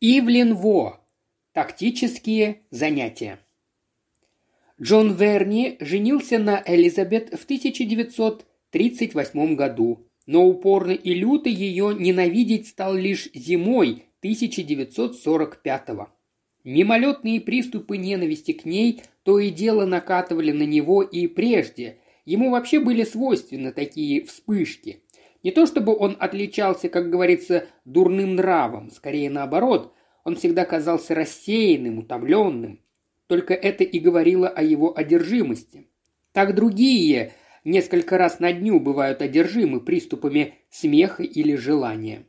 [0.00, 1.00] Ивлин Во.
[1.52, 3.40] Тактические занятия.
[4.80, 12.94] Джон Верни женился на Элизабет в 1938 году, но упорно и люто ее ненавидеть стал
[12.94, 16.06] лишь зимой 1945 -го.
[16.62, 21.98] Мимолетные приступы ненависти к ней то и дело накатывали на него и прежде.
[22.24, 25.02] Ему вообще были свойственны такие вспышки.
[25.42, 29.94] Не то чтобы он отличался, как говорится, дурным нравом, скорее наоборот,
[30.24, 32.80] он всегда казался рассеянным, утомленным.
[33.28, 35.88] Только это и говорило о его одержимости.
[36.32, 37.32] Так другие
[37.64, 42.26] несколько раз на дню бывают одержимы приступами смеха или желания.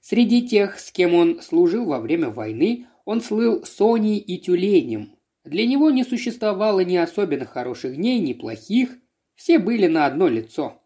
[0.00, 5.16] Среди тех, с кем он служил во время войны, он слыл Соней и Тюленем.
[5.44, 8.98] Для него не существовало ни особенно хороших дней, ни плохих,
[9.34, 10.80] все были на одно лицо.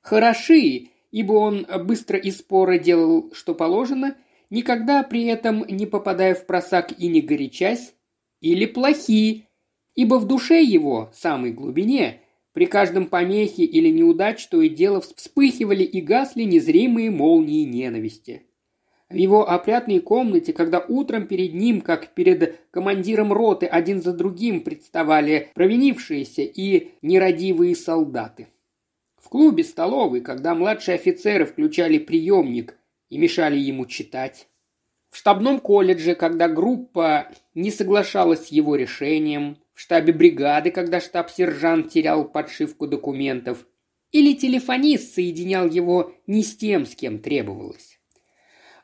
[0.00, 4.16] Хороши, ибо он быстро и споро делал, что положено,
[4.50, 7.94] никогда при этом не попадая в просак и не горячась,
[8.40, 9.46] или плохи,
[9.94, 15.84] ибо в душе его, самой глубине, при каждом помехе или неудач то и дело вспыхивали
[15.84, 18.42] и гасли незримые молнии ненависти.
[19.08, 24.62] В его опрятной комнате, когда утром перед ним, как перед командиром роты, один за другим
[24.62, 28.48] представали провинившиеся и нерадивые солдаты.
[29.24, 32.76] В клубе столовой, когда младшие офицеры включали приемник
[33.08, 34.48] и мешали ему читать.
[35.08, 39.56] В штабном колледже, когда группа не соглашалась с его решением.
[39.72, 43.66] В штабе бригады, когда штаб-сержант терял подшивку документов.
[44.12, 47.98] Или телефонист соединял его не с тем, с кем требовалось.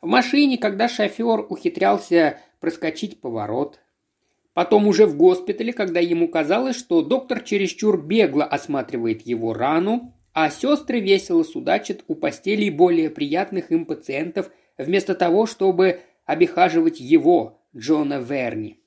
[0.01, 3.79] В машине, когда шофер ухитрялся проскочить поворот.
[4.55, 10.51] Потом уже в госпитале, когда ему казалось, что доктор чересчур бегло осматривает его рану, а
[10.51, 18.21] сестры весело судачат у постелей более приятных им пациентов, вместо того, чтобы обихаживать его, Джона
[18.21, 18.79] Верни.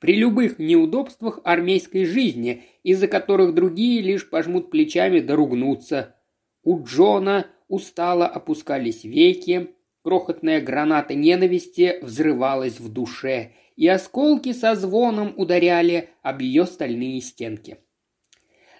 [0.00, 6.16] При любых неудобствах армейской жизни, из-за которых другие лишь пожмут плечами да ругнутся.
[6.62, 9.70] У Джона устало опускались веки,
[10.02, 17.78] крохотная граната ненависти взрывалась в душе, и осколки со звоном ударяли об ее стальные стенки.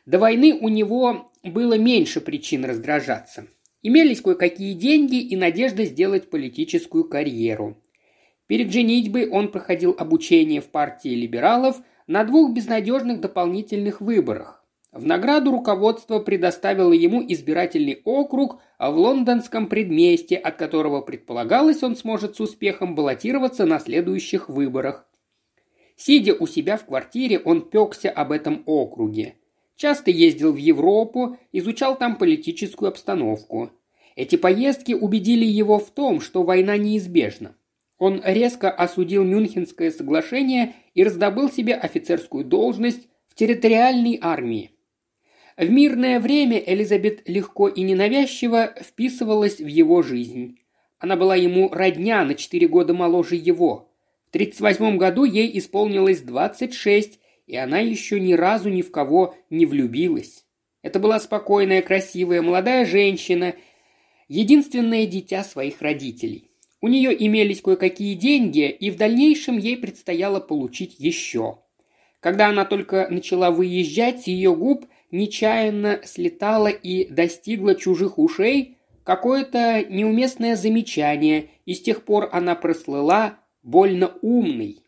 [0.07, 3.49] До войны у него было меньше причин раздражаться.
[3.83, 7.77] Имелись кое-какие деньги и надежда сделать политическую карьеру.
[8.47, 14.65] Перед женитьбой он проходил обучение в партии либералов на двух безнадежных дополнительных выборах.
[14.93, 22.37] В награду руководство предоставило ему избирательный округ в лондонском предместе, от которого предполагалось, он сможет
[22.37, 25.07] с успехом баллотироваться на следующих выборах.
[25.97, 29.35] Сидя у себя в квартире, он пекся об этом округе.
[29.77, 33.71] Часто ездил в Европу, изучал там политическую обстановку.
[34.17, 37.55] Эти поездки убедили его в том, что война неизбежна.
[37.99, 44.71] Он резко осудил Мюнхенское соглашение и раздобыл себе офицерскую должность в территориальной армии.
[45.59, 50.59] В мирное время Элизабет легко и ненавязчиво вписывалась в его жизнь.
[50.99, 53.91] Она была ему родня на четыре года моложе его.
[54.27, 59.67] В 1938 году ей исполнилось 26, и она еще ни разу ни в кого не
[59.67, 60.45] влюбилась.
[60.83, 63.55] Это была спокойная, красивая, молодая женщина,
[64.29, 66.51] единственное дитя своих родителей.
[66.81, 71.59] У нее имелись кое-какие деньги, и в дальнейшем ей предстояло получить еще.
[72.21, 80.57] Когда она только начала выезжать, ее губ нечаянно слетало и достигло чужих ушей какое-то неуместное
[80.57, 84.86] замечание, и с тех пор она прослыла больно умной.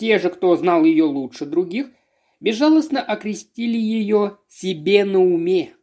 [0.00, 1.88] Те же, кто знал ее лучше других,
[2.40, 5.74] безжалостно окрестили ее «себе на уме».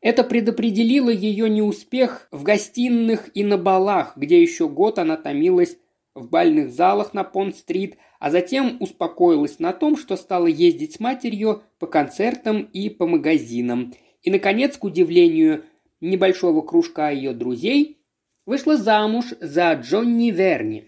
[0.00, 5.76] Это предопределило ее неуспех в гостиных и на балах, где еще год она томилась
[6.14, 11.64] в бальных залах на Понт-стрит, а затем успокоилась на том, что стала ездить с матерью
[11.80, 13.92] по концертам и по магазинам.
[14.22, 15.64] И, наконец, к удивлению
[16.00, 17.98] небольшого кружка ее друзей,
[18.46, 20.84] вышла замуж за Джонни Верни.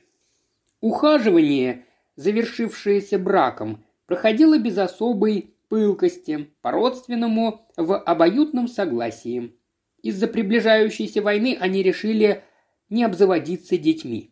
[0.81, 1.84] Ухаживание,
[2.17, 9.55] завершившееся браком, проходило без особой пылкости, по-родственному, в обоюдном согласии.
[10.03, 12.43] Из-за приближающейся войны они решили
[12.91, 14.31] не обзаводиться детьми.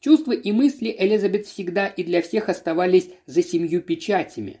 [0.00, 4.60] Чувства и мысли Элизабет всегда и для всех оставались за семью печатями.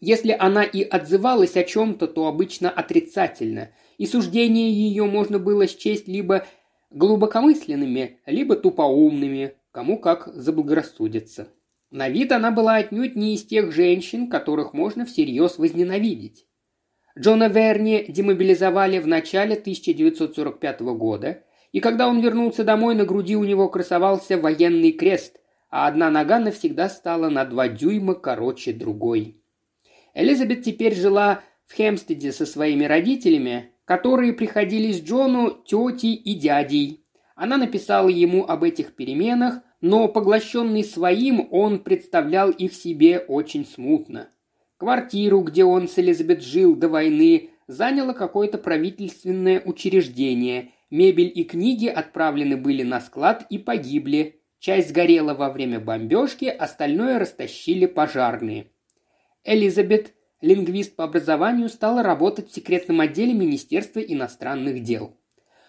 [0.00, 6.08] Если она и отзывалась о чем-то, то обычно отрицательно, и суждения ее можно было счесть
[6.08, 6.46] либо
[6.90, 11.48] глубокомысленными, либо тупоумными, кому как заблагорассудится.
[11.90, 16.46] На вид она была отнюдь не из тех женщин, которых можно всерьез возненавидеть.
[17.18, 21.42] Джона Верни демобилизовали в начале 1945 года,
[21.72, 25.40] и когда он вернулся домой, на груди у него красовался военный крест,
[25.70, 29.42] а одна нога навсегда стала на два дюйма короче другой.
[30.14, 37.04] Элизабет теперь жила в Хемстеде со своими родителями, которые приходились Джону тетей и дядей.
[37.34, 44.30] Она написала ему об этих переменах, но поглощенный своим он представлял их себе очень смутно.
[44.76, 50.72] Квартиру, где он с Элизабет жил до войны, заняло какое-то правительственное учреждение.
[50.90, 54.40] Мебель и книги отправлены были на склад и погибли.
[54.58, 58.70] Часть сгорела во время бомбежки, остальное растащили пожарные.
[59.44, 65.16] Элизабет, лингвист по образованию, стала работать в секретном отделе Министерства иностранных дел.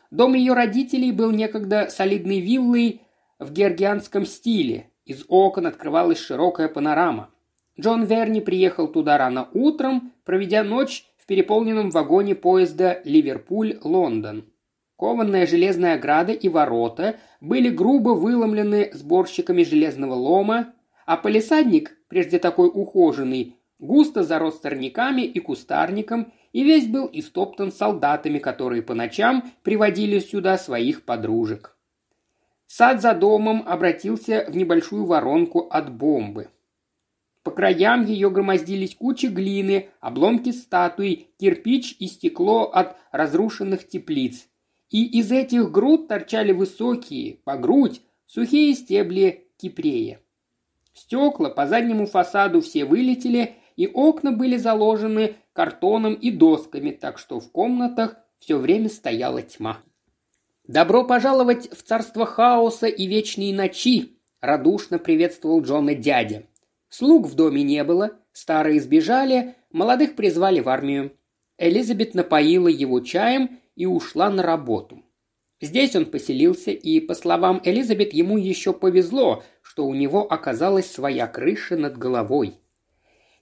[0.09, 3.01] Дом ее родителей был некогда солидной виллой
[3.39, 4.91] в георгианском стиле.
[5.05, 7.31] Из окон открывалась широкая панорама.
[7.79, 14.45] Джон Верни приехал туда рано утром, проведя ночь в переполненном вагоне поезда Ливерпуль-Лондон.
[14.97, 20.73] Кованная железная ограда и ворота были грубо выломлены сборщиками железного лома,
[21.05, 28.39] а полисадник, прежде такой ухоженный, густо зарос сорняками и кустарником и весь был истоптан солдатами,
[28.39, 31.78] которые по ночам приводили сюда своих подружек.
[32.71, 36.49] Сад за домом обратился в небольшую воронку от бомбы.
[37.41, 44.47] По краям ее громоздились кучи глины, обломки статуй, кирпич и стекло от разрушенных теплиц.
[44.91, 50.19] И из этих груд торчали высокие, по грудь, сухие стебли кипрея.
[50.93, 57.39] Стекла по заднему фасаду все вылетели, и окна были заложены картоном и досками, так что
[57.39, 59.79] в комнатах все время стояла тьма.
[60.69, 66.43] «Добро пожаловать в царство хаоса и вечные ночи!»– радушно приветствовал Джона дядя.
[66.89, 71.11] Слуг в доме не было, старые сбежали, молодых призвали в армию.
[71.57, 75.01] Элизабет напоила его чаем и ушла на работу.
[75.59, 81.25] Здесь он поселился, и, по словам Элизабет, ему еще повезло, что у него оказалась своя
[81.25, 82.59] крыша над головой.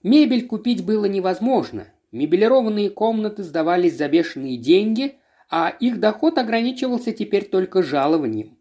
[0.01, 1.87] Мебель купить было невозможно.
[2.13, 5.15] Мебелированные комнаты сдавались за бешеные деньги–
[5.49, 8.57] а их доход ограничивался теперь только жалованием.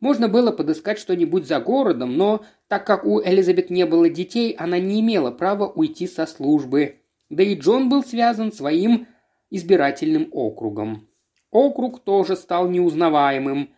[0.00, 4.78] Можно было подыскать что-нибудь за городом, но так как у Элизабет не было детей, она
[4.78, 7.00] не имела права уйти со службы.
[7.28, 9.06] Да и Джон был связан своим
[9.50, 11.08] избирательным округом.
[11.50, 13.70] Округ тоже стал неузнаваемым.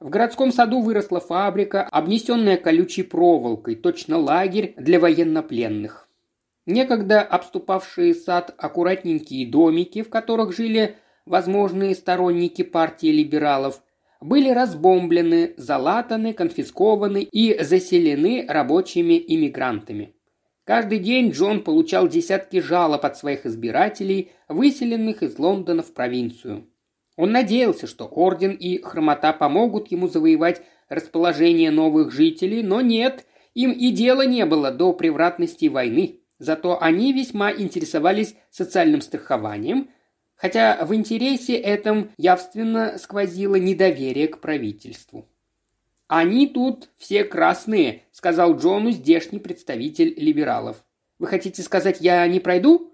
[0.00, 6.08] В городском саду выросла фабрика, обнесенная колючей проволокой, точно лагерь для военнопленных.
[6.66, 13.82] Некогда обступавшие сад аккуратненькие домики, в которых жили возможные сторонники партии либералов,
[14.20, 20.14] были разбомблены, залатаны, конфискованы и заселены рабочими иммигрантами.
[20.64, 26.66] Каждый день Джон получал десятки жалоб от своих избирателей, выселенных из Лондона в провинцию.
[27.16, 33.70] Он надеялся, что орден и хромота помогут ему завоевать расположение новых жителей, но нет, им
[33.70, 36.20] и дела не было до превратности войны.
[36.38, 39.88] Зато они весьма интересовались социальным страхованием,
[40.36, 45.28] хотя в интересе этом явственно сквозило недоверие к правительству.
[46.08, 50.84] «Они тут все красные»,— сказал Джону здешний представитель либералов.
[51.18, 52.92] «Вы хотите сказать, я не пройду?»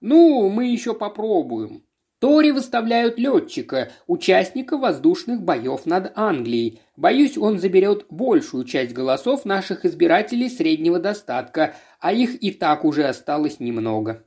[0.00, 1.84] «Ну, мы еще попробуем»,
[2.20, 6.82] Тори выставляют летчика, участника воздушных боев над Англией.
[6.94, 13.04] Боюсь, он заберет большую часть голосов наших избирателей среднего достатка, а их и так уже
[13.04, 14.22] осталось немного.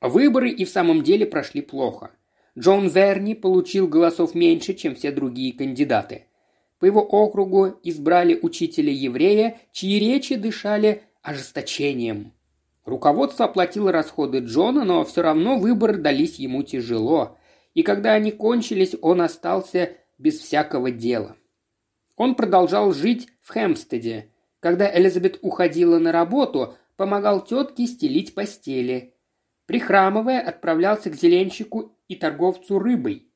[0.00, 2.10] Выборы и в самом деле прошли плохо.
[2.58, 6.26] Джон Верни получил голосов меньше, чем все другие кандидаты.
[6.78, 12.32] По его округу избрали учителя-еврея, чьи речи дышали ожесточением.
[12.84, 17.36] Руководство оплатило расходы Джона, но все равно выборы дались ему тяжело.
[17.74, 21.36] И когда они кончились, он остался без всякого дела.
[22.16, 24.30] Он продолжал жить в Хэмстеде.
[24.60, 29.14] Когда Элизабет уходила на работу, помогал тетке стелить постели.
[29.66, 33.28] Прихрамывая, отправлялся к зеленщику и торговцу рыбой.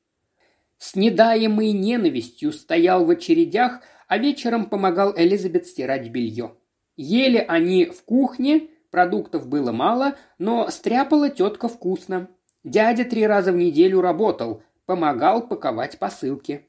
[0.77, 6.55] С недаемой ненавистью стоял в очередях, а вечером помогал Элизабет стирать белье.
[6.95, 12.29] Ели они в кухне, продуктов было мало, но стряпала тетка вкусно.
[12.63, 16.67] Дядя три раза в неделю работал, помогал паковать посылки.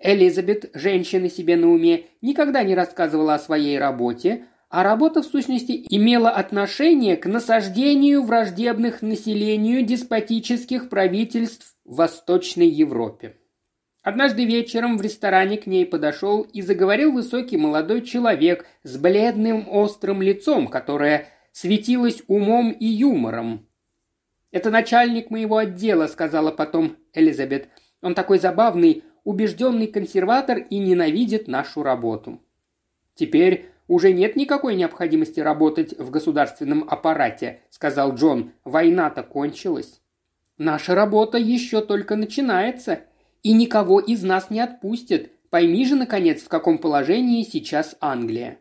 [0.00, 5.86] Элизабет, женщина себе на уме, никогда не рассказывала о своей работе, а работа в сущности
[5.88, 13.36] имела отношение к насаждению враждебных населению деспотических правительств в Восточной Европе.
[14.02, 20.22] Однажды вечером в ресторане к ней подошел и заговорил высокий молодой человек с бледным острым
[20.22, 23.66] лицом, которое светилось умом и юмором.
[24.50, 27.68] «Это начальник моего отдела»,— сказала потом Элизабет.
[28.00, 32.40] «Он такой забавный, убежденный консерватор и ненавидит нашу работу».
[33.14, 38.52] Теперь уже нет никакой необходимости работать в государственном аппарате»,– сказал Джон.
[38.64, 40.00] «Война-то кончилась».
[40.58, 43.00] «Наша работа еще только начинается,
[43.42, 45.30] и никого из нас не отпустят.
[45.50, 48.58] Пойми же, наконец, в каком положении сейчас Англия».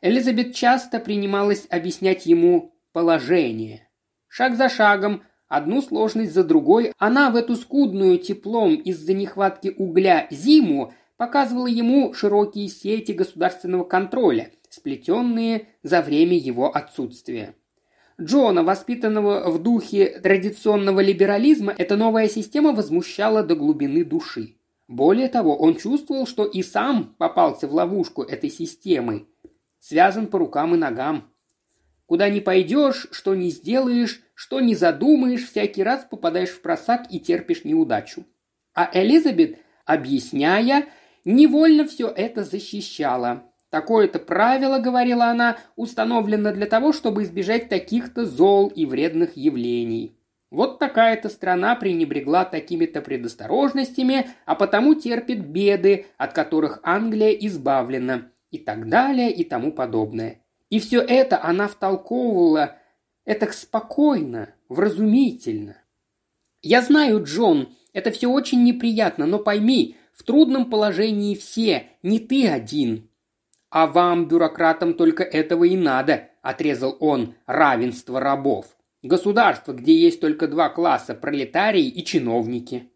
[0.00, 3.88] Элизабет часто принималась объяснять ему положение.
[4.28, 10.26] Шаг за шагом, одну сложность за другой, она в эту скудную теплом из-за нехватки угля
[10.30, 17.54] зиму показывала ему широкие сети государственного контроля, сплетенные за время его отсутствия.
[18.20, 24.56] Джона, воспитанного в духе традиционного либерализма, эта новая система возмущала до глубины души.
[24.88, 29.26] Более того, он чувствовал, что и сам попался в ловушку этой системы,
[29.80, 31.30] связан по рукам и ногам.
[32.06, 37.18] Куда ни пойдешь, что ни сделаешь, что ни задумаешь, всякий раз попадаешь в просак и
[37.18, 38.24] терпишь неудачу.
[38.74, 40.86] А Элизабет, объясняя,
[41.26, 43.42] невольно все это защищала.
[43.68, 50.16] Такое-то правило, говорила она, установлено для того, чтобы избежать таких-то зол и вредных явлений.
[50.50, 58.58] Вот такая-то страна пренебрегла такими-то предосторожностями, а потому терпит беды, от которых Англия избавлена, и
[58.58, 60.40] так далее, и тому подобное.
[60.70, 62.76] И все это она втолковывала
[63.24, 65.76] это спокойно, вразумительно.
[66.62, 72.48] «Я знаю, Джон, это все очень неприятно, но пойми, в трудном положении все, не ты
[72.48, 73.08] один».
[73.70, 78.76] «А вам, бюрократам, только этого и надо»,– отрезал он,– «равенство рабов.
[79.02, 82.90] Государство, где есть только два класса– пролетарии и чиновники».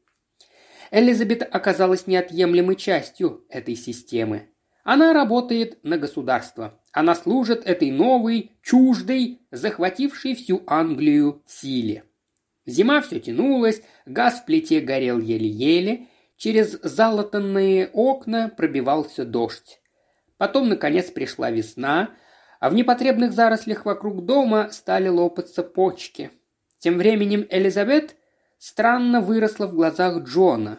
[0.91, 4.49] Элизабет оказалась неотъемлемой частью этой системы.
[4.83, 6.81] Она работает на государство.
[6.93, 12.05] Она служит этой новой, чуждой, захватившей всю Англию силе.
[12.67, 16.09] Зима все тянулась, газ в плите горел еле-еле,
[16.41, 19.83] через залатанные окна пробивался дождь.
[20.39, 22.15] Потом, наконец, пришла весна,
[22.61, 26.31] а в непотребных зарослях вокруг дома стали лопаться почки.
[26.79, 28.17] Тем временем Элизабет
[28.57, 30.79] странно выросла в глазах Джона.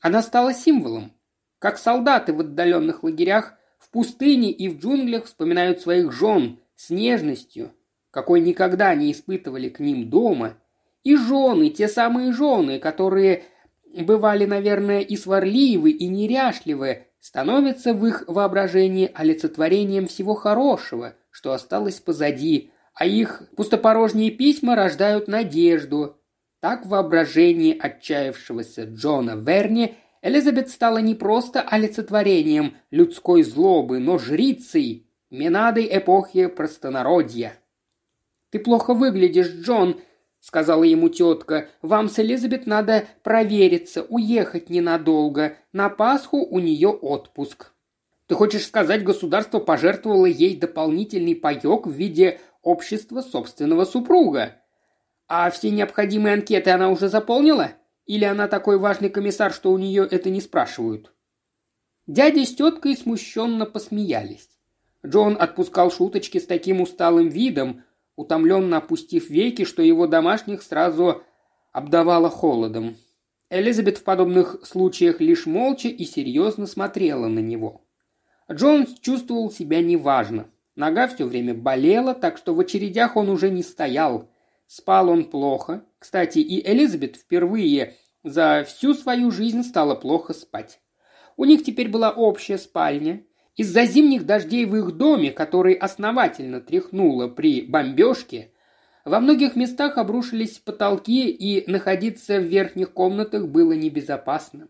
[0.00, 1.12] Она стала символом,
[1.60, 7.72] как солдаты в отдаленных лагерях в пустыне и в джунглях вспоминают своих жен с нежностью,
[8.10, 10.58] какой никогда не испытывали к ним дома,
[11.04, 13.44] и жены, те самые жены, которые
[14.02, 22.00] бывали, наверное, и сварливы, и неряшливы, становятся в их воображении олицетворением всего хорошего, что осталось
[22.00, 26.16] позади, а их пустопорожние письма рождают надежду.
[26.60, 35.04] Так в воображении отчаявшегося Джона Верни– Элизабет стала не просто олицетворением людской злобы, но жрицей,
[35.30, 37.52] Менадой эпохи простонародья.
[38.50, 40.00] «Ты плохо выглядишь, Джон»,—
[40.48, 41.68] сказала ему тетка.
[41.82, 45.58] «Вам с Элизабет надо провериться, уехать ненадолго.
[45.74, 47.72] На Пасху у нее отпуск».
[48.26, 54.56] «Ты хочешь сказать, государство пожертвовало ей дополнительный паек в виде общества собственного супруга?
[55.26, 57.72] А все необходимые анкеты она уже заполнила?»
[58.06, 61.12] Или она такой важный комиссар, что у нее это не спрашивают?»
[62.06, 64.48] Дядя с теткой смущенно посмеялись.
[65.06, 67.84] Джон отпускал шуточки с таким усталым видом,
[68.18, 71.22] утомленно опустив веки, что его домашних сразу
[71.70, 72.96] обдавало холодом.
[73.48, 77.86] Элизабет в подобных случаях лишь молча и серьезно смотрела на него.
[78.50, 80.50] Джон чувствовал себя неважно.
[80.74, 84.28] Нога все время болела, так что в очередях он уже не стоял.
[84.66, 85.84] Спал он плохо.
[86.00, 87.94] Кстати, и Элизабет впервые
[88.24, 90.80] за всю свою жизнь стала плохо спать.
[91.36, 93.22] У них теперь была общая спальня.
[93.58, 98.52] Из-за зимних дождей в их доме, который основательно тряхнуло при бомбежке,
[99.04, 104.68] во многих местах обрушились потолки, и находиться в верхних комнатах было небезопасно.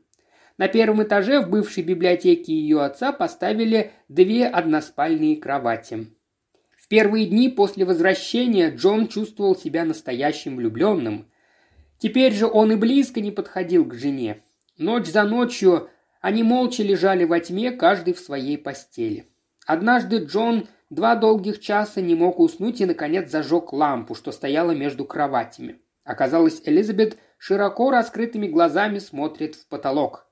[0.56, 6.06] На первом этаже в бывшей библиотеке ее отца поставили две односпальные кровати.
[6.74, 11.30] В первые дни после возвращения Джон чувствовал себя настоящим влюбленным.
[11.98, 14.42] Теперь же он и близко не подходил к жене.
[14.78, 19.26] Ночь за ночью они молча лежали во тьме, каждый в своей постели.
[19.66, 25.04] Однажды Джон два долгих часа не мог уснуть и, наконец, зажег лампу, что стояла между
[25.04, 25.80] кроватями.
[26.04, 30.26] Оказалось, Элизабет широко раскрытыми глазами смотрит в потолок.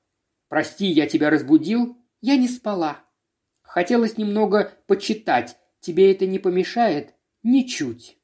[0.49, 2.97] «Прости, я тебя разбудил?» «Я не спала».
[3.62, 7.14] Хотелось немного почитать, Тебе это не помешает?
[7.45, 8.19] Ничуть».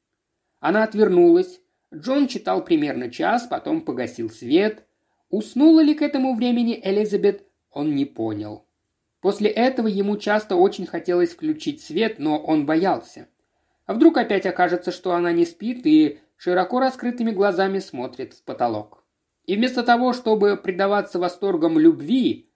[0.59, 1.61] Она отвернулась.
[1.93, 4.85] Джон читал примерно час, потом погасил свет.
[5.29, 8.65] Уснула ли к этому времени Элизабет, он не понял.
[9.21, 13.27] После этого ему часто очень хотелось включить свет, но он боялся.
[13.85, 19.03] А вдруг опять окажется, что она не спит и широко раскрытыми глазами смотрит в потолок.
[19.45, 22.49] И вместо того, чтобы предаваться восторгам любви,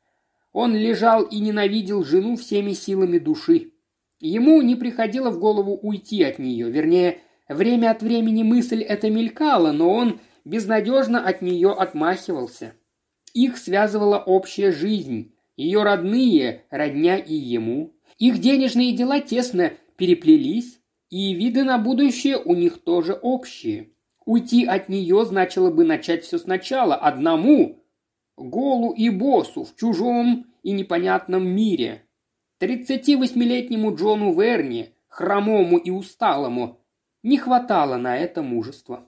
[0.54, 3.74] Он лежал и ненавидел жену всеми силами души.
[4.20, 9.72] Ему не приходило в голову уйти от нее, вернее, время от времени мысль эта мелькала,
[9.72, 12.74] но он безнадежно от нее отмахивался.
[13.34, 17.94] Их связывала общая жизнь, ее родные, родня и ему.
[18.18, 20.80] Их денежные дела тесно переплелись,
[21.10, 23.92] и виды на будущее у них тоже общие.
[24.26, 27.84] Уйти от нее значило бы начать все сначала, одному,
[28.36, 32.04] голу и боссу в чужом и непонятном мире.
[32.60, 36.80] 38-летнему Джону Верни, хромому и усталому,
[37.24, 39.08] не хватало на это мужества.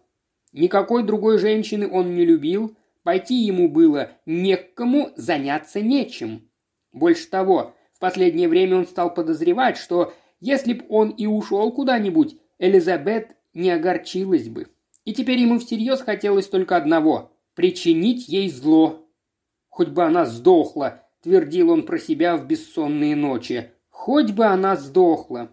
[0.51, 6.49] Никакой другой женщины он не любил, пойти ему было не к кому, заняться нечем.
[6.91, 12.37] Больше того, в последнее время он стал подозревать, что если б он и ушел куда-нибудь,
[12.59, 14.67] Элизабет не огорчилась бы.
[15.05, 19.09] И теперь ему всерьез хотелось только одного– причинить ей зло.
[19.67, 23.71] Хоть бы она сдохла, твердил он про себя в бессонные ночи.
[23.89, 25.51] Хоть бы она сдохла.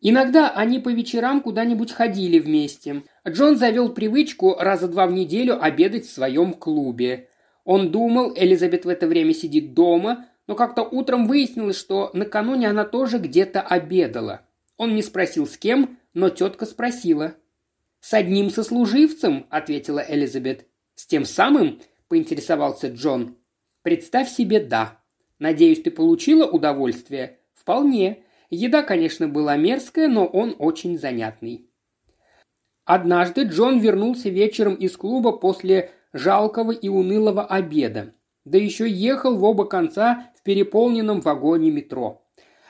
[0.00, 3.02] Иногда они по вечерам куда-нибудь ходили вместе.
[3.28, 7.28] Джон завел привычку раза два в неделю обедать в своем клубе.
[7.64, 12.84] Он думал, Элизабет в это время сидит дома, но как-то утром выяснилось, что накануне она
[12.84, 14.40] тоже где-то обедала.
[14.78, 17.34] Он не спросил с кем, но тетка спросила.
[18.00, 20.66] «С одним сослуживцем»,— ответила Элизабет.
[20.94, 23.36] «С тем самым?»— поинтересовался Джон.
[23.82, 24.98] «Представь себе, да.
[25.38, 28.24] Надеюсь, ты получила удовольствие?» «Вполне.
[28.50, 31.70] Еда, конечно, была мерзкая, но он очень занятный.
[32.84, 38.12] Однажды Джон вернулся вечером из клуба после жалкого и унылого обеда,
[38.44, 42.26] да еще ехал в оба конца в переполненном вагоне метро.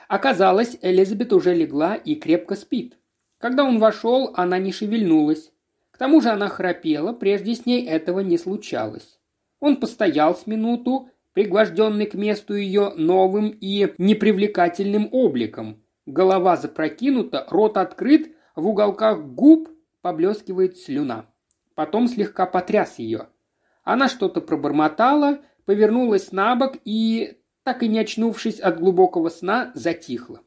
[0.07, 2.97] Оказалось, Элизабет уже легла и крепко спит.
[3.39, 5.51] Когда он вошел, она не шевельнулась.
[5.89, 9.19] К тому же она храпела, прежде с ней этого не случалось.
[9.59, 15.83] Он постоял с минуту, пригвожденный к месту ее новым и непривлекательным обликом.
[16.05, 19.69] Голова запрокинута, рот открыт, в уголках губ
[20.01, 21.25] поблескивает слюна.
[21.75, 23.29] Потом слегка потряс ее.
[23.83, 30.41] Она что-то пробормотала, повернулась на бок и, так и не очнувшись от глубокого сна, затихла.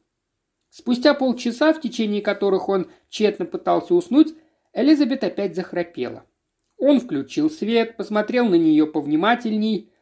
[0.69, 4.35] Спустя полчаса, в течение которых он тщетно пытался уснуть,
[4.73, 6.25] Элизабет опять захрапела.
[6.77, 9.93] Он включил свет, посмотрел на нее повнимательней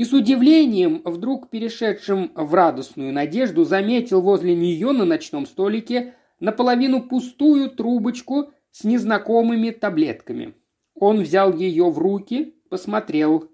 [0.00, 7.02] и с удивлением, вдруг перешедшим в радостную надежду, заметил возле нее на ночном столике наполовину
[7.02, 10.54] пустую трубочку с незнакомыми таблетками.
[10.94, 13.50] Он взял ее в руки, посмотрел.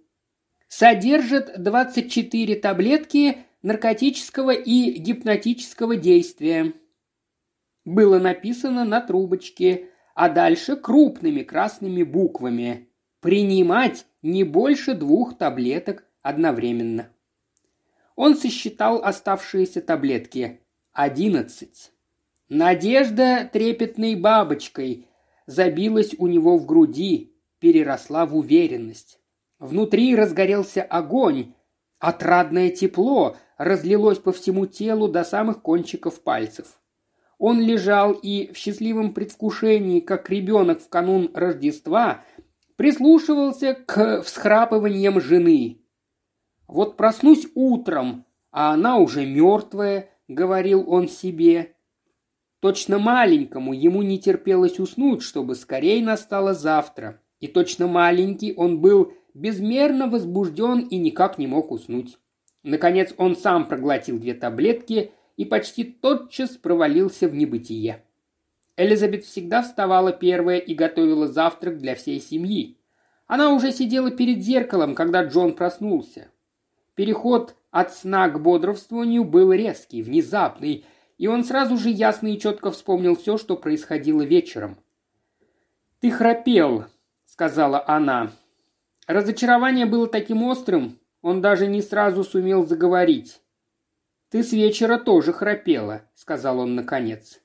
[0.68, 6.74] Содержит 24 таблетки наркотического и гипнотического действия.
[7.85, 12.88] Было написано на трубочке, а дальше крупными красными буквами.
[13.20, 17.08] Принимать не больше двух таблеток одновременно.
[18.16, 20.60] Он сосчитал оставшиеся таблетки.
[20.92, 21.92] Одиннадцать.
[22.48, 25.06] Надежда трепетной бабочкой
[25.46, 29.20] забилась у него в груди, переросла в уверенность.
[29.60, 31.54] Внутри разгорелся огонь,
[32.00, 36.80] отрадное тепло разлилось по всему телу до самых кончиков пальцев.
[37.38, 42.24] Он лежал и в счастливом предвкушении, как ребенок в канун Рождества,
[42.76, 45.82] прислушивался к всхрапываниям жены.
[46.68, 51.74] Вот проснусь утром, а она уже мертвая, говорил он себе.
[52.61, 57.20] Точно маленькому ему не терпелось уснуть, чтобы скорее настало завтра.
[57.38, 62.18] И точно маленький он был безмерно возбужден и никак не мог уснуть.
[62.62, 68.02] Наконец он сам проглотил две таблетки и почти тотчас провалился в небытие.
[68.76, 72.79] Элизабет всегда вставала первая и готовила завтрак для всей семьи.
[73.26, 76.31] Она уже сидела перед зеркалом, когда Джон проснулся.
[76.96, 80.87] Переход от сна к бодрствованию был резкий, внезапный,
[81.18, 84.78] и он сразу же ясно и четко вспомнил все, что происходило вечером.
[86.00, 86.87] «Ты храпел»,—
[87.26, 88.32] сказала она.
[89.06, 93.42] Разочарование было таким острым, он даже не сразу сумел заговорить.
[94.30, 97.40] «Ты с вечера тоже храпела»,— сказал он наконец.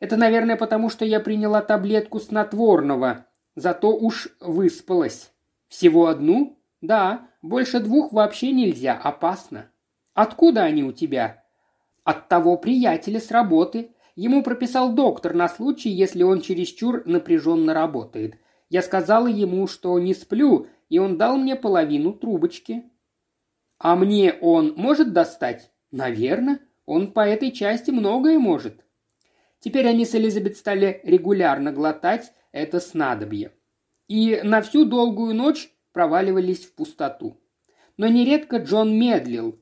[0.00, 3.24] «Это, наверное, потому что я приняла таблетку снотворного,
[3.56, 5.32] зато уж выспалась.
[5.68, 6.61] Всего одну?
[6.82, 9.70] Да, больше двух вообще нельзя, опасно.
[10.14, 11.44] Откуда они у тебя?
[12.04, 13.92] От того приятеля с работы.
[14.16, 18.34] Ему прописал доктор на случай, если он чересчур напряженно работает.
[18.68, 22.90] Я сказала ему, что не сплю, и он дал мне половину трубочки.
[23.78, 25.70] А мне он может достать?
[25.92, 26.58] Наверное.
[26.84, 28.84] Он по этой части многое может.
[29.60, 33.52] Теперь они с Элизабет стали регулярно глотать это снадобье.
[34.08, 37.40] И на всю долгую ночь проваливались в пустоту.
[37.96, 39.58] Но нередко Джон медлил.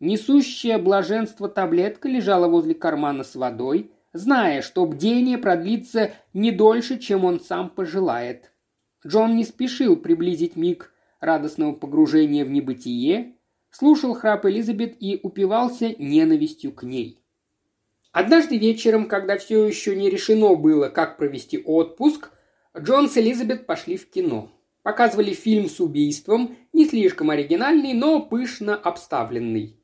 [0.00, 7.24] Несущая блаженство таблетка лежала возле кармана с водой, зная, что бдение продлится не дольше, чем
[7.24, 8.52] он сам пожелает.
[9.06, 13.36] Джон не спешил приблизить миг радостного погружения в небытие,
[13.70, 17.20] слушал храп Элизабет и упивался ненавистью к ней.
[18.12, 22.30] Однажды вечером, когда все еще не решено было, как провести отпуск,
[22.78, 24.50] Джон с Элизабет пошли в кино.
[24.84, 29.80] Показывали фильм с убийством, не слишком оригинальный, но пышно обставленный.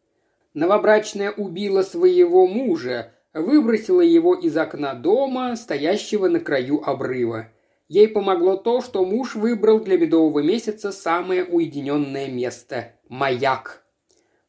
[0.52, 7.48] Новобрачная убила своего мужа, выбросила его из окна дома, стоящего на краю обрыва.
[7.88, 13.82] Ей помогло то, что муж выбрал для медового месяца самое уединенное место– маяк.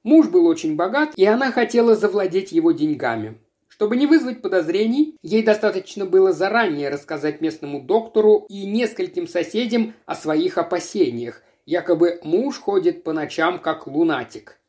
[0.04, 3.40] Муж был очень богат, и она хотела завладеть его деньгами.
[3.82, 10.13] Чтобы не вызвать подозрений, ей достаточно было заранее рассказать местному доктору и нескольким соседям о
[10.13, 11.41] своих опасениях.
[11.65, 14.60] Якобы муж ходит по ночам как лунатик.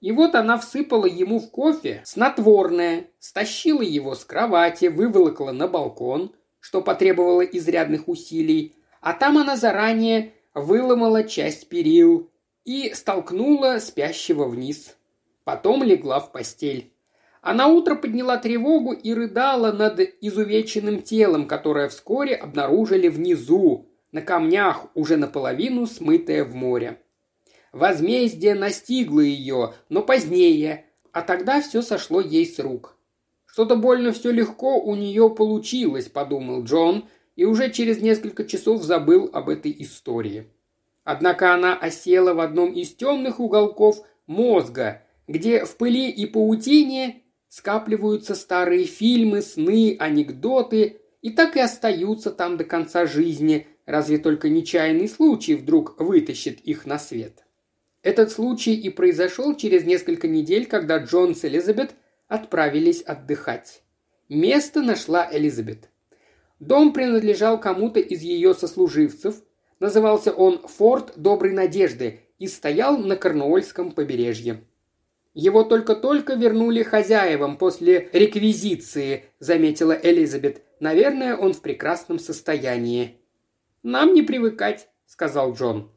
[0.00, 6.32] И вот она всыпала ему в кофе снотворное, стащила его с кровати, выволокла на балкон,
[6.58, 12.30] что потребовало изрядных усилий, а там она заранее выломала часть перил
[12.64, 14.96] и столкнула спящего вниз.
[15.44, 16.91] Потом легла в постель.
[17.42, 24.22] А на утро подняла тревогу и рыдала над изувеченным телом, которое вскоре обнаружили внизу, на
[24.22, 27.00] камнях, уже наполовину смытое в море.
[27.72, 32.96] Возмездие настигло ее, но позднее, а тогда все сошло ей с рук.
[33.46, 39.28] Что-то больно все легко у нее получилось, подумал Джон, и уже через несколько часов забыл
[39.32, 40.46] об этой истории.
[41.02, 43.96] Однако она осела в одном из темных уголков
[44.28, 47.21] мозга, где в пыли и паутине
[47.52, 54.48] скапливаются старые фильмы, сны, анекдоты и так и остаются там до конца жизни, разве только
[54.48, 57.44] нечаянный случай вдруг вытащит их на свет.
[58.02, 61.94] Этот случай и произошел через несколько недель, когда Джон с Элизабет
[62.26, 63.82] отправились отдыхать.
[64.30, 65.90] Место нашла Элизабет.
[66.58, 69.42] Дом принадлежал кому-то из ее сослуживцев,
[69.78, 74.64] назывался он «Форт Доброй Надежды» и стоял на Корнуольском побережье.
[75.34, 80.62] Его только-только вернули хозяевам после реквизиции, заметила Элизабет.
[80.78, 83.16] Наверное, он в прекрасном состоянии.
[83.82, 85.90] Нам не привыкать, сказал Джон.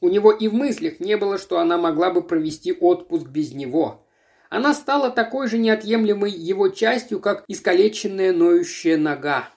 [0.00, 4.06] У него и в мыслях не было, что она могла бы провести отпуск без него.
[4.48, 9.48] Она стала такой же неотъемлемой его частью, как искалеченная ноющая нога.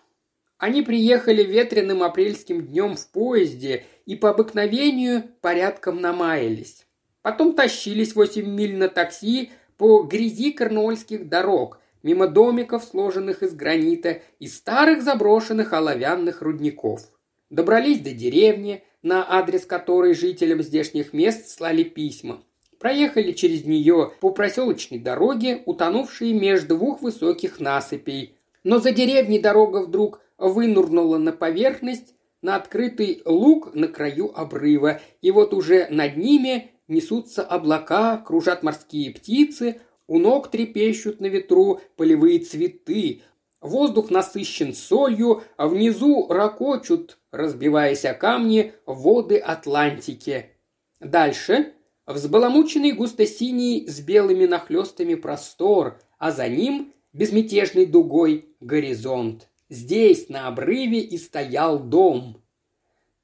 [0.58, 6.85] Они приехали ветреным апрельским днем в поезде и по обыкновению порядком намаялись.
[7.26, 14.22] Потом тащились восемь миль на такси по грязи корнуольских дорог, мимо домиков, сложенных из гранита,
[14.40, 17.02] и старых заброшенных оловянных рудников.
[17.50, 22.44] Добрались до деревни, на адрес которой жителям здешних мест слали письма.
[22.78, 28.36] Проехали через нее по проселочной дороге, утонувшей между двух высоких насыпей.
[28.64, 35.32] Но за деревней дорога вдруг вынурнула на поверхность, на открытый луг на краю обрыва, и
[35.32, 42.40] вот уже над ними несутся облака, кружат морские птицы, у ног трепещут на ветру полевые
[42.40, 43.22] цветы,
[43.62, 50.52] воздух насыщен солью, а внизу ракочут, разбиваясь о камни, воды Атлантики.
[51.00, 51.74] Дальше
[52.06, 59.50] взбаламученный густо-синий с белыми нахлестами простор, а за ним безмятежной дугой горизонт.
[59.70, 62.44] Здесь, на обрыве, и стоял дом.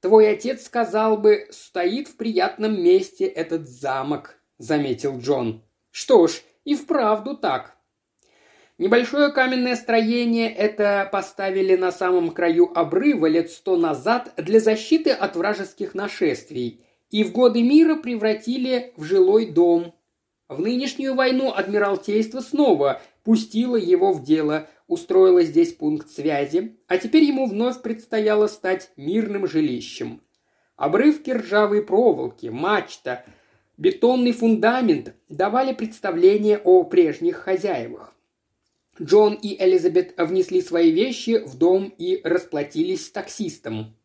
[0.02, 5.64] Твой отец сказал бы, стоит в приятном месте этот замок»,— заметил Джон.
[5.92, 7.78] «Что ж, и вправду так».
[8.80, 15.36] Небольшое каменное строение это поставили на самом краю обрыва лет сто назад для защиты от
[15.36, 19.94] вражеских нашествий и в годы мира превратили в жилой дом.
[20.50, 27.24] В нынешнюю войну Адмиралтейство снова пустило его в дело, устроила здесь пункт связи, а теперь
[27.24, 30.22] ему вновь предстояло стать мирным жилищем.
[30.76, 33.24] Обрывки ржавой проволоки, мачта,
[33.78, 38.14] бетонный фундамент давали представление о прежних хозяевах.
[39.02, 43.96] Джон и Элизабет внесли свои вещи в дом и расплатились с таксистом.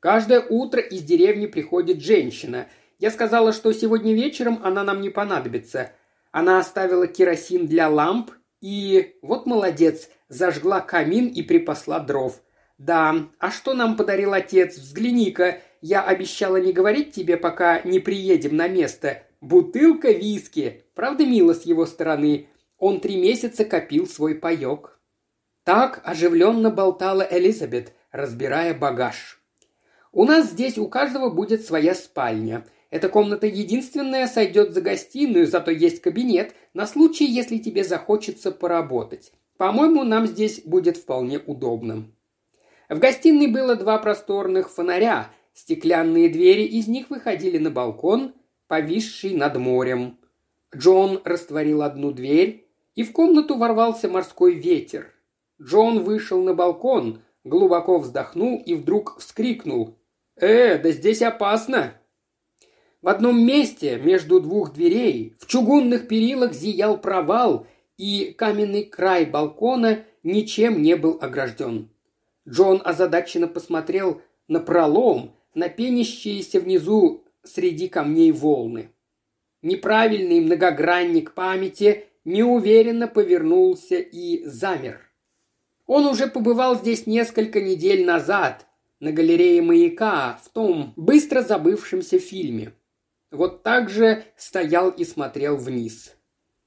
[0.00, 2.66] Каждое утро из деревни приходит женщина.
[2.98, 5.92] Я сказала, что сегодня вечером она нам не понадобится.
[6.32, 8.32] Она оставила керосин для ламп
[8.64, 12.42] и вот молодец, зажгла камин и припасла дров.
[12.78, 14.76] Да, а что нам подарил отец?
[14.76, 19.22] Взгляни-ка, я обещала не говорить тебе, пока не приедем на место.
[19.40, 20.84] Бутылка виски.
[20.94, 22.48] Правда, мило с его стороны.
[22.78, 24.98] Он три месяца копил свой паек.
[25.62, 29.40] Так оживленно болтала Элизабет, разбирая багаж.
[30.12, 32.66] У нас здесь у каждого будет своя спальня.
[32.90, 39.32] Эта комната единственная сойдет за гостиную, зато есть кабинет на случай, если тебе захочется поработать.
[39.56, 42.06] По-моему, нам здесь будет вполне удобно.
[42.88, 45.30] В гостиной было два просторных фонаря.
[45.52, 48.34] Стеклянные двери из них выходили на балкон,
[48.66, 50.18] повисший над морем.
[50.74, 55.12] Джон растворил одну дверь, и в комнату ворвался морской ветер.
[55.62, 59.96] Джон вышел на балкон, глубоко вздохнул и вдруг вскрикнул.
[60.36, 61.94] «Э, да здесь опасно!»
[63.02, 70.04] В одном месте, между двух дверей, в чугунных перилах зиял провал, и каменный край балкона
[70.22, 71.90] ничем не был огражден.
[72.48, 78.90] Джон озадаченно посмотрел на пролом, на пенящиеся внизу среди камней волны.
[79.62, 85.00] Неправильный многогранник памяти неуверенно повернулся и замер.
[85.86, 88.66] Он уже побывал здесь несколько недель назад,
[89.00, 92.72] на галерее маяка, в том быстро забывшемся фильме.
[93.30, 96.13] Вот так же стоял и смотрел вниз.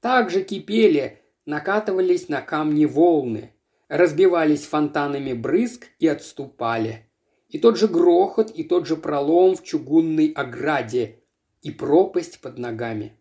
[0.00, 3.52] Так же кипели, накатывались на камни волны,
[3.88, 7.10] разбивались фонтанами брызг и отступали.
[7.48, 11.22] И тот же грохот, и тот же пролом в чугунной ограде,
[11.62, 13.18] и пропасть под ногами.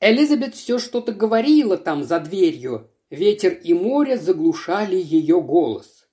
[0.00, 2.90] Элизабет все что-то говорила там за дверью.
[3.10, 6.08] Ветер и море заглушали ее голос.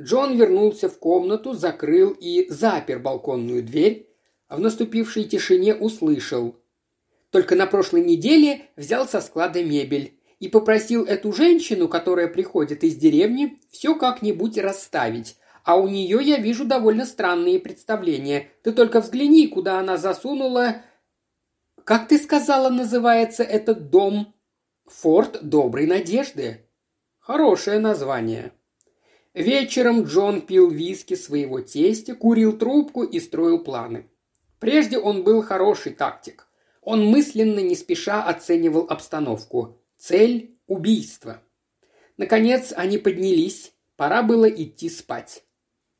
[0.00, 4.08] Джон вернулся в комнату, закрыл и запер балконную дверь,
[4.48, 6.59] в наступившей тишине услышал.
[7.30, 12.96] Только на прошлой неделе взял со склада мебель и попросил эту женщину, которая приходит из
[12.96, 15.36] деревни, все как-нибудь расставить.
[15.62, 18.48] А у нее я вижу довольно странные представления.
[18.62, 20.82] Ты только взгляни, куда она засунула...
[21.84, 24.34] Как ты сказала, называется этот дом?
[24.86, 26.66] Форт Доброй Надежды.
[27.18, 28.52] Хорошее название.
[29.34, 34.08] Вечером Джон пил виски своего тестя, курил трубку и строил планы.
[34.58, 36.49] Прежде он был хороший тактик.
[36.90, 39.80] Он мысленно не спеша оценивал обстановку.
[39.96, 41.40] Цель– убийство.
[42.16, 43.72] Наконец они поднялись.
[43.94, 45.44] Пора было идти спать.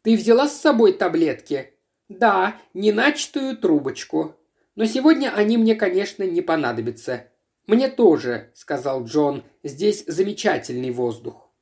[0.03, 1.74] «Ты взяла с собой таблетки?»
[2.09, 4.35] «Да, неначатую трубочку.
[4.74, 7.29] Но сегодня они мне, конечно, не понадобятся.
[7.68, 9.44] Мне тоже»,– сказал Джон.
[9.62, 11.53] «Здесь замечательный воздух».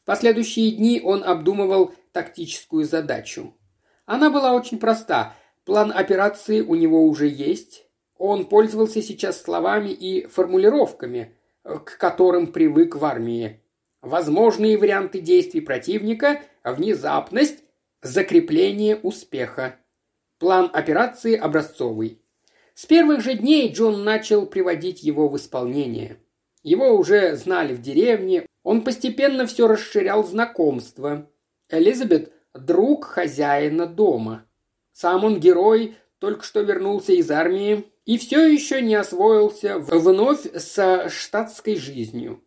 [0.00, 3.54] В последующие дни он обдумывал тактическую задачу.
[4.06, 7.85] Она была очень проста– План операции у него уже есть.
[8.18, 13.60] Он пользовался сейчас словами и формулировками, к которым привык в армии.
[14.00, 17.58] Возможные варианты действий противника– внезапность,
[18.02, 19.76] закрепление успеха.
[20.38, 22.20] План операции образцовый.
[22.74, 26.18] С первых же дней Джон начал приводить его в исполнение.
[26.62, 31.30] Его уже знали в деревне, он постепенно все расширял знакомство.
[31.70, 34.46] Элизабет– друг хозяина дома.
[34.92, 35.96] Сам он герой,
[36.26, 42.42] только что вернулся из армии и все еще не освоился вновь со штатской жизнью.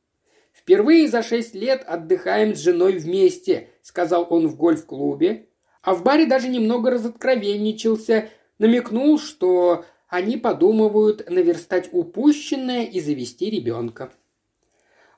[0.51, 5.47] «Впервые за шесть лет отдыхаем с женой вместе»,— сказал он в гольф-клубе,
[5.81, 14.11] а в баре даже немного разоткровенничался, намекнул, что они подумывают наверстать упущенное и завести ребенка.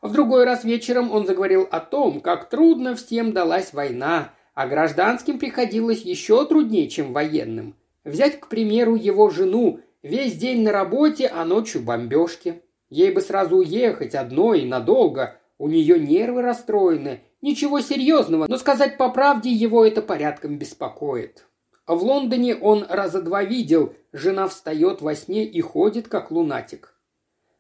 [0.04, 5.40] В другой раз вечером он заговорил о том, как трудно всем далась война, а гражданским
[5.40, 7.76] приходилось еще труднее, чем военным.
[8.04, 12.64] Взять, к примеру, его жену, весь день на работе, а ночью бомбежки.
[12.90, 18.98] Ей бы сразу уехать одной и надолго, у нее нервы расстроены, ничего серьезного, но сказать
[18.98, 21.46] по правде его это порядком беспокоит.
[21.88, 26.96] В Лондоне он раза два видел, жена встает во сне и ходит, как лунатик.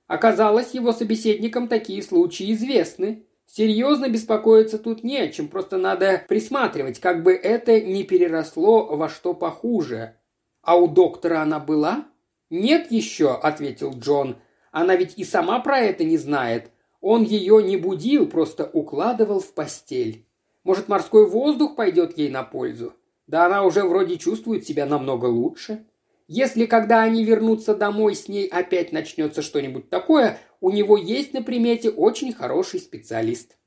[0.07, 3.25] Оказалось, его собеседникам такие случаи известны.
[3.45, 9.09] Серьезно беспокоиться тут не о чем, просто надо присматривать, как бы это не переросло во
[9.09, 10.15] что похуже.
[10.61, 12.05] А у доктора она была?
[12.49, 14.37] Нет еще, ответил Джон.
[14.71, 16.71] Она ведь и сама про это не знает.
[17.01, 20.27] Он ее не будил, просто укладывал в постель.
[20.63, 22.93] Может, морской воздух пойдет ей на пользу?
[23.25, 25.85] Да она уже вроде чувствует себя намного лучше.
[26.27, 31.41] Если когда они вернутся домой, с ней опять начнется что-нибудь такое, у него есть на
[31.41, 33.57] примете очень хороший специалист.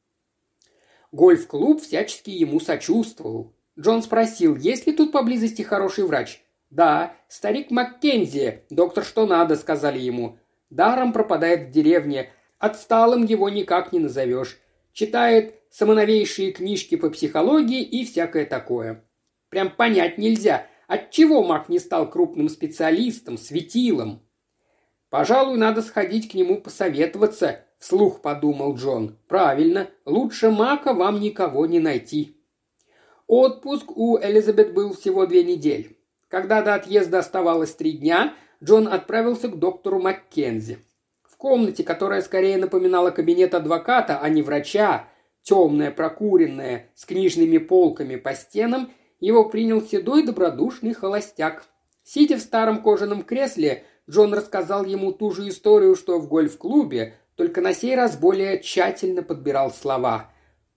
[1.13, 3.55] Гольф-клуб всячески ему сочувствовал.
[3.79, 6.44] Джон спросил, есть ли тут поблизости хороший врач.
[6.75, 10.39] «Да, старик Маккензи, доктор что надо»,— сказали ему.
[10.71, 14.59] «Даром пропадает в деревне, отсталым его никак не назовешь.
[14.93, 19.05] Читает самоновейшие книжки по психологии и всякое такое.
[19.51, 24.27] Прям понять нельзя, отчего Мак не стал крупным специалистом, светилом.
[25.11, 29.17] «Пожалуй, надо сходить к нему посоветоваться»,– вслух подумал Джон.
[29.29, 32.37] «Правильно, лучше Мака вам никого не найти».
[33.29, 35.94] Отпуск у Элизабет был всего две недели.
[36.35, 40.79] Когда до отъезда оставалось три дня, Джон отправился к доктору Маккензи.
[41.23, 45.09] В комнате, которая скорее напоминала кабинет адвоката, а не врача,
[45.43, 51.67] темная, прокуренная, с книжными полками по стенам, его принял седой добродушный холостяк.
[52.03, 57.61] Сидя в старом кожаном кресле, Джон рассказал ему ту же историю, что в гольф-клубе, только
[57.61, 60.33] на сей раз более тщательно подбирал слова.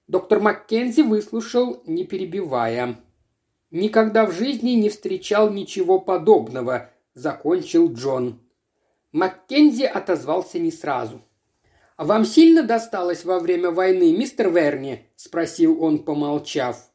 [0.06, 3.00] Доктор Маккензи выслушал, не перебивая.
[3.72, 8.40] «Никогда в жизни не встречал ничего подобного»,– закончил Джон.
[9.12, 11.22] Маккензи отозвался не сразу.
[11.98, 16.92] «А вам сильно досталось во время войны, мистер Верни?»– спросил он, помолчав.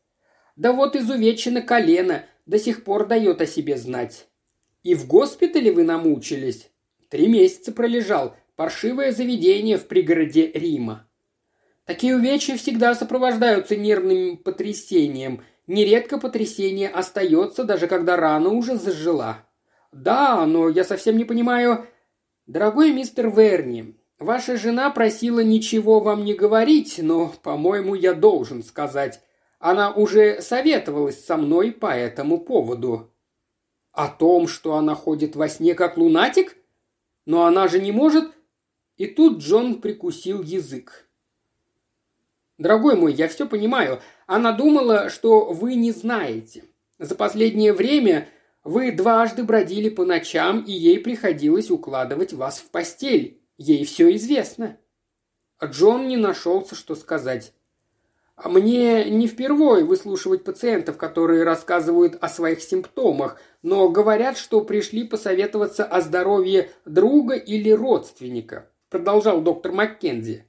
[0.56, 4.28] «Да вот изувечено колено, до сих пор дает о себе знать».
[4.82, 6.70] «И в госпитале вы намучились?»
[7.10, 8.34] «Три месяца пролежал.
[8.56, 11.08] Паршивое заведение в пригороде Рима».
[11.84, 15.42] Такие увечья всегда сопровождаются нервным потрясением.
[15.66, 19.46] Нередко потрясение остается, даже когда рана уже зажила.
[19.92, 21.86] Да, но я совсем не понимаю...
[22.46, 29.20] Дорогой мистер Верни, ваша жена просила ничего вам не говорить, но, по-моему, я должен сказать.
[29.60, 33.12] Она уже советовалась со мной по этому поводу.
[33.92, 36.56] О том, что она ходит во сне как лунатик?
[37.26, 38.32] Но она же не может...
[38.96, 41.08] И тут Джон прикусил язык.
[42.58, 44.00] Дорогой мой, я все понимаю.
[44.32, 46.64] Она думала, что вы не знаете.
[46.98, 48.30] За последнее время
[48.64, 53.42] вы дважды бродили по ночам, и ей приходилось укладывать вас в постель.
[53.58, 54.78] Ей все известно».
[55.62, 57.52] Джон не нашелся, что сказать.
[58.34, 65.04] «А «Мне не впервой выслушивать пациентов, которые рассказывают о своих симптомах, но говорят, что пришли
[65.04, 70.46] посоветоваться о здоровье друга или родственника», продолжал доктор Маккензи.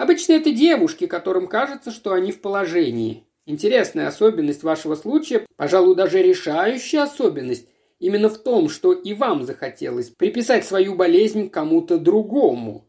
[0.00, 3.26] Обычно это девушки, которым кажется, что они в положении.
[3.44, 10.08] Интересная особенность вашего случая, пожалуй, даже решающая особенность, именно в том, что и вам захотелось
[10.08, 12.88] приписать свою болезнь кому-то другому.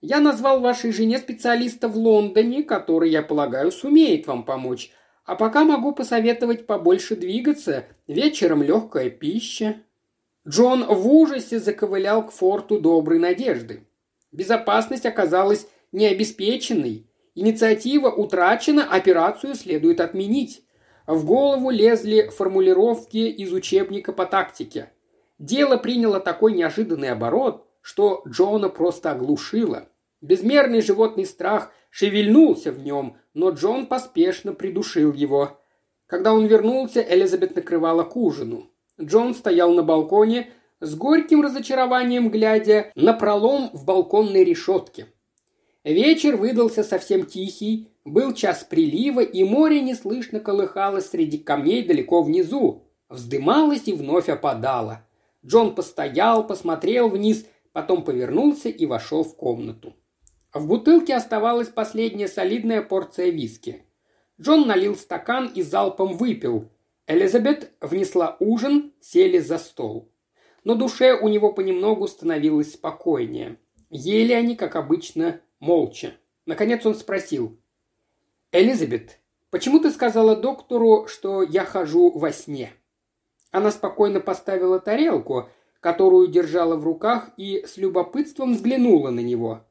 [0.00, 4.92] Я назвал вашей жене специалиста в Лондоне, который, я полагаю, сумеет вам помочь.
[5.24, 9.78] А пока могу посоветовать побольше двигаться, вечером легкая пища.
[10.46, 13.88] Джон в ужасе заковылял к форту доброй надежды.
[14.30, 17.06] Безопасность оказалась необеспеченный.
[17.34, 20.62] Инициатива утрачена, операцию следует отменить.
[21.06, 24.90] В голову лезли формулировки из учебника по тактике.
[25.38, 29.88] Дело приняло такой неожиданный оборот, что Джона просто оглушило.
[30.20, 35.60] Безмерный животный страх шевельнулся в нем, но Джон поспешно придушил его.
[36.06, 38.70] Когда он вернулся, Элизабет накрывала к ужину.
[39.00, 45.06] Джон стоял на балконе, с горьким разочарованием глядя на пролом в балконной решетке.
[45.84, 52.84] Вечер выдался совсем тихий, был час прилива, и море неслышно колыхалось среди камней далеко внизу,
[53.10, 55.06] вздымалось и вновь опадало.
[55.44, 59.94] Джон постоял, посмотрел вниз, потом повернулся и вошел в комнату.
[60.54, 63.84] В бутылке оставалась последняя солидная порция виски.
[64.40, 66.70] Джон налил стакан и залпом выпил.
[67.06, 70.10] Элизабет внесла ужин, сели за стол.
[70.64, 73.58] Но душе у него понемногу становилось спокойнее.
[73.90, 76.14] Ели они, как обычно, молча.
[76.46, 77.58] Наконец он спросил.
[78.52, 79.18] «Элизабет,
[79.50, 82.72] почему ты сказала доктору, что я хожу во сне?»
[83.50, 85.48] Она спокойно поставила тарелку,
[85.80, 89.64] которую держала в руках, и с любопытством взглянула на него.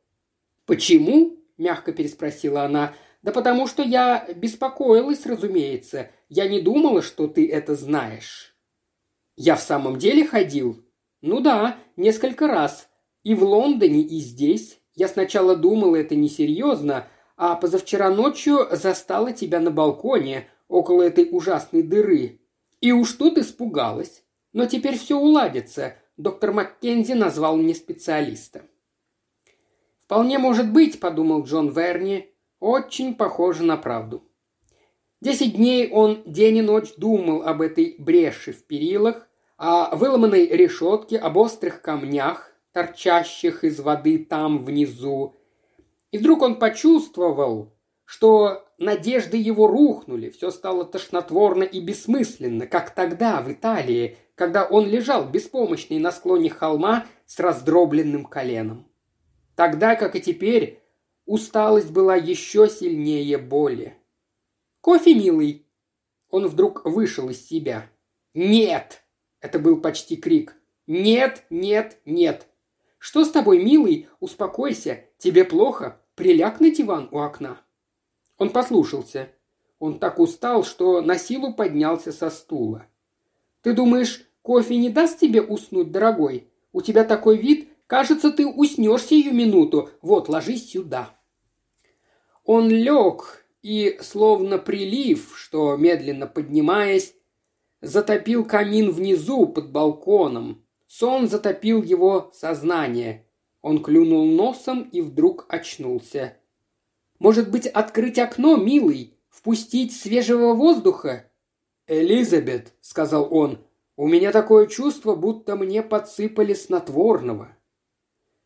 [0.65, 2.93] «Почему?»– мягко переспросила она.
[3.21, 6.11] «Да потому что я беспокоилась, разумеется.
[6.27, 8.55] Я не думала, что ты это знаешь».
[9.35, 10.83] «Я в самом деле ходил?»
[11.21, 12.89] «Ну да, несколько раз.
[13.23, 14.79] И в Лондоне, и здесь.
[14.95, 21.83] Я сначала думала это несерьезно, а позавчера ночью застала тебя на балконе, около этой ужасной
[21.83, 22.39] дыры.
[22.81, 24.23] И уж тут испугалась.
[24.53, 25.95] Но теперь все уладится.
[26.17, 28.63] Доктор Маккензи назвал мне специалиста.
[29.99, 32.29] «Вполне может быть»,— подумал Джон Верни,—
[32.59, 34.23] «очень похоже на правду».
[35.21, 39.27] Десять дней он день и ночь думал об этой бреши в перилах,
[39.57, 45.35] о выломанной решетке, об острых камнях, торчащих из воды там внизу.
[46.11, 53.41] И вдруг он почувствовал, что надежды его рухнули, все стало тошнотворно и бессмысленно, как тогда
[53.41, 58.87] в Италии, когда он лежал беспомощный на склоне холма с раздробленным коленом.
[59.55, 60.81] Тогда, как и теперь,
[61.25, 63.95] усталость была еще сильнее боли.
[64.81, 65.65] «Кофе, милый!»
[66.29, 67.89] Он вдруг вышел из себя.
[68.33, 69.03] «Нет!»–
[69.39, 70.55] это был почти крик.
[70.87, 72.47] «Нет, нет, нет!»
[73.05, 74.07] «Что с тобой, милый?
[74.21, 75.03] Успокойся.
[75.17, 75.99] Тебе плохо?
[76.15, 77.59] Приляг на диван у окна».
[78.37, 79.29] Он послушался.
[79.77, 82.85] Он так устал, что на силу поднялся со стула.
[83.61, 86.47] «Ты думаешь, Кофе не даст тебе уснуть, дорогой?
[86.71, 89.89] У тебя такой вид, кажется, ты уснешь сию минуту.
[90.01, 91.13] Вот, ложись сюда».
[92.45, 97.15] Он лег и, словно прилив, что, медленно поднимаясь,
[97.81, 100.62] затопил камин внизу под балконом.
[100.95, 103.25] Сон затопил его сознание.
[103.63, 106.37] Он клюнул носом и вдруг очнулся.
[107.17, 109.17] «Может быть, открыть окно, милый?
[109.27, 111.31] Впустить свежего воздуха?»
[111.87, 113.57] «Элизабет»,— сказал он,—
[113.97, 117.57] «у меня такое чувство, будто мне подсыпали снотворного».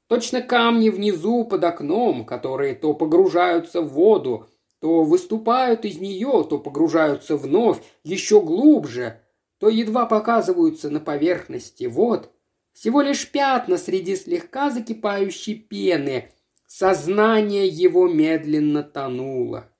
[0.07, 4.47] Точно камни внизу под окном, которые то погружаются в воду,
[4.79, 9.19] то выступают из нее, то погружаются вновь, еще глубже,
[9.57, 11.87] то едва показываются на поверхности.
[11.87, 12.31] Вот,
[12.77, 16.29] всего лишь пятна среди слегка закипающей пены.
[16.67, 19.71] Сознание его медленно тонуло.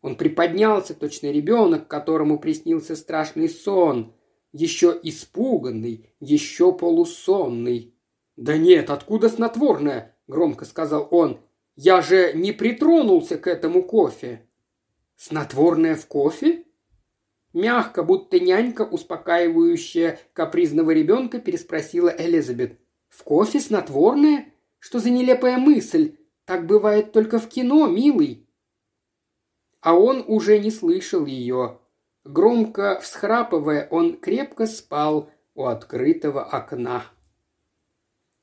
[0.00, 4.14] Он приподнялся, точно ребенок, которому приснился страшный сон,
[4.52, 7.94] еще испуганный, еще полусонный.
[8.36, 11.40] «Да нет, откуда снотворное?»– громко сказал он.
[11.74, 14.48] «Я же не притронулся к этому кофе».
[15.16, 16.64] «Снотворное в кофе?»
[17.56, 22.78] Мягко, будто нянька, успокаивающая капризного ребенка, переспросила Элизабет.
[23.08, 24.52] «В кофе снотворное?
[24.78, 26.18] Что за нелепая мысль?
[26.44, 28.46] Так бывает только в кино, милый».
[29.80, 31.78] А он уже не слышал ее.
[32.24, 37.06] Громко всхрапывая, он крепко спал у открытого окна.